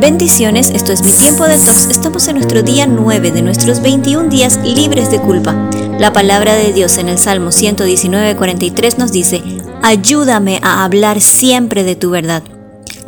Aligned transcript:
Bendiciones, 0.00 0.70
esto 0.70 0.92
es 0.92 1.02
mi 1.02 1.10
tiempo 1.10 1.42
de 1.42 1.58
tox. 1.58 1.86
Estamos 1.86 2.28
en 2.28 2.36
nuestro 2.36 2.62
día 2.62 2.86
9 2.86 3.32
de 3.32 3.42
nuestros 3.42 3.82
21 3.82 4.28
días 4.28 4.60
libres 4.62 5.10
de 5.10 5.20
culpa. 5.20 5.68
La 5.98 6.12
palabra 6.12 6.54
de 6.54 6.72
Dios 6.72 6.98
en 6.98 7.08
el 7.08 7.18
Salmo 7.18 7.50
119:43 7.50 8.96
nos 8.96 9.10
dice, 9.10 9.42
ayúdame 9.82 10.60
a 10.62 10.84
hablar 10.84 11.20
siempre 11.20 11.82
de 11.82 11.96
tu 11.96 12.10
verdad. 12.10 12.44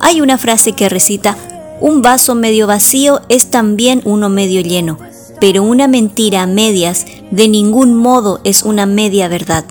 Hay 0.00 0.20
una 0.20 0.36
frase 0.36 0.72
que 0.72 0.88
recita, 0.88 1.36
un 1.80 2.02
vaso 2.02 2.34
medio 2.34 2.66
vacío 2.66 3.20
es 3.28 3.52
también 3.52 4.02
uno 4.04 4.28
medio 4.28 4.60
lleno, 4.60 4.98
pero 5.40 5.62
una 5.62 5.86
mentira 5.86 6.42
a 6.42 6.48
medias 6.48 7.06
de 7.30 7.46
ningún 7.46 7.94
modo 7.94 8.40
es 8.42 8.64
una 8.64 8.86
media 8.86 9.28
verdad. 9.28 9.64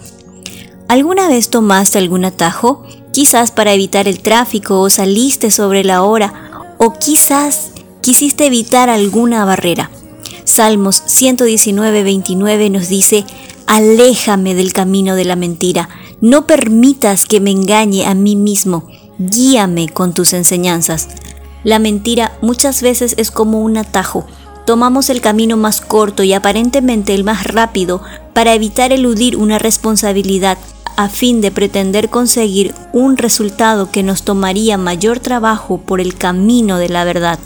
¿Alguna 0.88 1.28
vez 1.28 1.50
tomaste 1.50 1.98
algún 1.98 2.24
atajo? 2.24 2.84
Quizás 3.12 3.52
para 3.52 3.74
evitar 3.74 4.08
el 4.08 4.22
tráfico 4.22 4.80
o 4.80 4.90
saliste 4.90 5.52
sobre 5.52 5.84
la 5.84 6.04
hora 6.04 6.49
o 6.80 6.94
quizás 6.94 7.72
quisiste 8.02 8.48
evitar 8.48 8.90
alguna 8.90 9.46
barrera. 9.46 9.92
Salmos 10.46 11.04
119, 11.06 12.04
29 12.04 12.70
nos 12.72 12.88
dice, 12.90 13.26
Aléjame 13.68 14.56
del 14.56 14.74
camino 14.74 15.16
de 15.16 15.26
la 15.26 15.36
mentira, 15.36 15.90
no 16.22 16.48
permitas 16.48 17.26
que 17.26 17.40
me 17.40 17.52
engañe 17.52 18.06
a 18.06 18.16
mí 18.16 18.36
mismo, 18.36 18.88
guíame 19.20 19.90
con 19.90 20.14
tus 20.14 20.34
enseñanzas. 20.34 21.10
La 21.64 21.78
mentira 21.78 22.38
muchas 22.42 22.82
veces 22.82 23.14
es 23.18 23.30
como 23.30 23.60
un 23.60 23.78
atajo. 23.78 24.26
Tomamos 24.66 25.10
el 25.10 25.20
camino 25.20 25.58
más 25.58 25.82
corto 25.82 26.24
y 26.24 26.32
aparentemente 26.34 27.14
el 27.14 27.26
más 27.26 27.44
rápido 27.46 28.02
para 28.34 28.54
evitar 28.54 28.94
eludir 28.94 29.36
una 29.36 29.60
responsabilidad 29.60 30.58
a 31.00 31.08
fin 31.08 31.40
de 31.40 31.50
pretender 31.50 32.10
conseguir 32.10 32.76
un 32.92 33.16
resultado 33.16 33.90
que 33.90 34.04
nos 34.04 34.24
tomaría 34.24 34.78
mayor 34.78 35.22
trabajo 35.22 35.78
por 35.78 36.02
el 36.02 36.14
camino 36.16 36.78
de 36.78 36.90
la 36.90 37.06
verdad. 37.06 37.40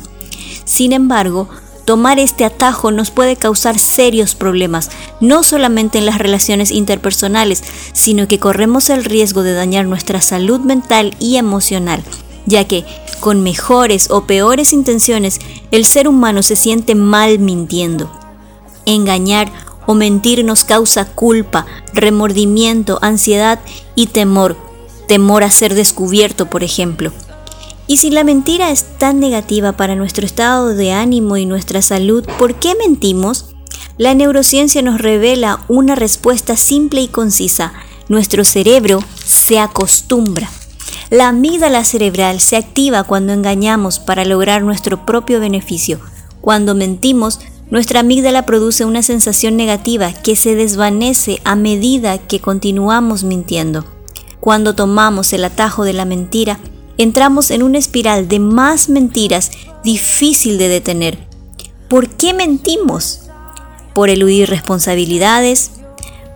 Sin 0.65 0.91
embargo, 0.91 1.47
tomar 1.85 2.17
este 2.17 2.45
atajo 2.45 2.89
nos 2.89 3.11
puede 3.11 3.35
causar 3.35 3.77
serios 3.77 4.33
problemas, 4.33 4.89
no 5.21 5.43
solamente 5.43 5.99
en 5.99 6.07
las 6.07 6.17
relaciones 6.17 6.71
interpersonales, 6.71 7.63
sino 7.93 8.27
que 8.27 8.39
corremos 8.39 8.89
el 8.89 9.05
riesgo 9.05 9.43
de 9.43 9.53
dañar 9.53 9.85
nuestra 9.85 10.19
salud 10.19 10.61
mental 10.61 11.15
y 11.19 11.35
emocional, 11.35 12.03
ya 12.47 12.67
que 12.67 12.85
con 13.19 13.43
mejores 13.43 14.09
o 14.09 14.25
peores 14.25 14.73
intenciones 14.73 15.37
el 15.69 15.85
ser 15.85 16.07
humano 16.07 16.41
se 16.41 16.55
siente 16.55 16.95
mal 16.95 17.37
mintiendo. 17.37 18.09
Engañar 18.87 19.51
o 19.85 19.93
mentir 19.93 20.43
nos 20.45 20.63
causa 20.63 21.05
culpa, 21.05 21.65
remordimiento, 21.93 22.99
ansiedad 23.01 23.59
y 23.95 24.07
temor, 24.07 24.57
temor 25.07 25.43
a 25.43 25.51
ser 25.51 25.73
descubierto, 25.73 26.49
por 26.49 26.63
ejemplo. 26.63 27.11
Y 27.85 27.97
si 27.97 28.09
la 28.09 28.23
mentira 28.23 28.71
es 28.71 28.97
tan 28.97 29.19
negativa 29.19 29.73
para 29.73 29.95
nuestro 29.95 30.25
estado 30.25 30.69
de 30.69 30.91
ánimo 30.91 31.37
y 31.37 31.45
nuestra 31.45 31.81
salud, 31.81 32.23
¿por 32.39 32.55
qué 32.55 32.75
mentimos? 32.75 33.53
La 33.97 34.15
neurociencia 34.15 34.81
nos 34.81 34.99
revela 34.99 35.59
una 35.67 35.95
respuesta 35.95 36.55
simple 36.55 37.01
y 37.01 37.07
concisa. 37.07 37.73
Nuestro 38.07 38.43
cerebro 38.43 39.03
se 39.23 39.59
acostumbra. 39.59 40.49
La 41.09 41.27
amígdala 41.27 41.83
cerebral 41.83 42.39
se 42.39 42.57
activa 42.57 43.03
cuando 43.03 43.33
engañamos 43.33 43.99
para 43.99 44.25
lograr 44.25 44.63
nuestro 44.63 45.05
propio 45.05 45.39
beneficio. 45.39 45.99
Cuando 46.41 46.73
mentimos, 46.73 47.39
nuestra 47.73 48.01
amígdala 48.01 48.45
produce 48.45 48.85
una 48.85 49.01
sensación 49.01 49.57
negativa 49.57 50.13
que 50.13 50.35
se 50.35 50.53
desvanece 50.53 51.41
a 51.43 51.55
medida 51.55 52.19
que 52.19 52.39
continuamos 52.39 53.23
mintiendo. 53.23 53.83
Cuando 54.39 54.75
tomamos 54.75 55.33
el 55.33 55.43
atajo 55.43 55.83
de 55.83 55.93
la 55.93 56.05
mentira, 56.05 56.59
entramos 56.99 57.49
en 57.49 57.63
una 57.63 57.79
espiral 57.79 58.27
de 58.27 58.37
más 58.37 58.89
mentiras 58.89 59.49
difícil 59.83 60.59
de 60.59 60.67
detener. 60.67 61.17
¿Por 61.87 62.09
qué 62.09 62.35
mentimos? 62.35 63.21
Por 63.95 64.11
eludir 64.11 64.51
responsabilidades, 64.51 65.71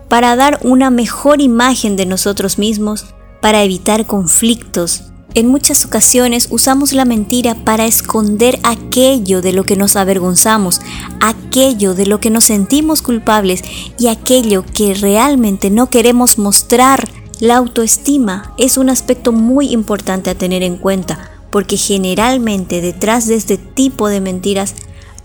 para 0.08 0.34
dar 0.34 0.58
una 0.62 0.90
mejor 0.90 1.40
imagen 1.40 1.94
de 1.94 2.06
nosotros 2.06 2.58
mismos, 2.58 3.14
para 3.40 3.62
evitar 3.62 4.08
conflictos, 4.08 5.04
en 5.38 5.48
muchas 5.48 5.84
ocasiones 5.84 6.48
usamos 6.50 6.92
la 6.92 7.04
mentira 7.04 7.54
para 7.54 7.86
esconder 7.86 8.58
aquello 8.64 9.40
de 9.40 9.52
lo 9.52 9.64
que 9.64 9.76
nos 9.76 9.94
avergonzamos, 9.94 10.80
aquello 11.20 11.94
de 11.94 12.06
lo 12.06 12.20
que 12.20 12.30
nos 12.30 12.44
sentimos 12.44 13.02
culpables 13.02 13.62
y 13.98 14.08
aquello 14.08 14.64
que 14.74 14.94
realmente 14.94 15.70
no 15.70 15.90
queremos 15.90 16.38
mostrar. 16.38 17.08
La 17.40 17.56
autoestima 17.56 18.52
es 18.58 18.76
un 18.76 18.90
aspecto 18.90 19.30
muy 19.30 19.72
importante 19.72 20.30
a 20.30 20.34
tener 20.34 20.64
en 20.64 20.76
cuenta 20.76 21.30
porque 21.50 21.76
generalmente 21.76 22.80
detrás 22.80 23.28
de 23.28 23.36
este 23.36 23.56
tipo 23.58 24.08
de 24.08 24.20
mentiras 24.20 24.74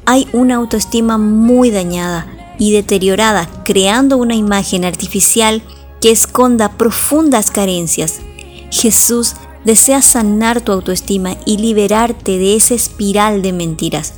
hay 0.06 0.28
una 0.32 0.56
autoestima 0.56 1.18
muy 1.18 1.72
dañada 1.72 2.28
y 2.60 2.72
deteriorada, 2.72 3.50
creando 3.66 4.18
una 4.18 4.36
imagen 4.36 4.86
artificial 4.86 5.64
que 6.02 6.12
esconda 6.12 6.78
profundas 6.78 7.50
carencias. 7.50 8.20
Jesús 8.70 9.36
desea 9.66 10.02
sanar 10.02 10.62
tu 10.62 10.72
autoestima 10.72 11.38
y 11.46 11.58
liberarte 11.58 12.38
de 12.38 12.56
esa 12.56 12.74
espiral 12.74 13.42
de 13.42 13.54
mentiras. 13.54 14.16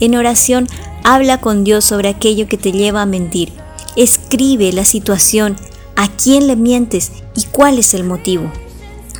En 0.00 0.14
oración, 0.14 0.68
habla 1.02 1.40
con 1.40 1.64
Dios 1.64 1.84
sobre 1.84 2.08
aquello 2.08 2.48
que 2.48 2.58
te 2.58 2.72
lleva 2.72 3.02
a 3.02 3.06
mentir. 3.06 3.52
Escribe 3.96 4.72
la 4.72 4.84
situación, 4.84 5.56
a 5.96 6.08
quién 6.08 6.46
le 6.46 6.56
mientes 6.56 7.12
y 7.36 7.44
cuál 7.44 7.78
es 7.78 7.94
el 7.94 8.04
motivo. 8.04 8.50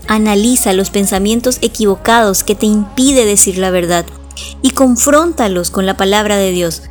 Analiza 0.09 0.73
los 0.73 0.91
pensamientos 0.91 1.59
equivocados 1.63 2.45
que 2.45 2.55
te 2.55 2.67
impide 2.67 3.25
decir 3.25 3.59
la 3.59 3.71
verdad 3.71 4.05
y 4.63 4.71
confróntalos 4.71 5.71
con 5.71 5.87
la 5.87 5.97
palabra 5.97 6.37
de 6.37 6.51
Dios, 6.51 6.83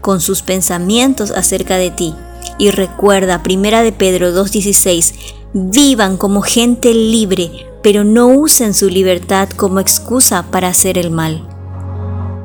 con 0.00 0.20
sus 0.20 0.42
pensamientos 0.42 1.30
acerca 1.32 1.76
de 1.76 1.90
ti. 1.90 2.14
Y 2.58 2.70
recuerda, 2.70 3.42
primera 3.42 3.82
de 3.82 3.92
Pedro 3.92 4.32
2:16, 4.32 5.14
vivan 5.52 6.16
como 6.16 6.42
gente 6.42 6.94
libre, 6.94 7.50
pero 7.82 8.04
no 8.04 8.28
usen 8.28 8.74
su 8.74 8.88
libertad 8.88 9.48
como 9.50 9.80
excusa 9.80 10.50
para 10.50 10.68
hacer 10.68 10.98
el 10.98 11.10
mal. 11.10 11.51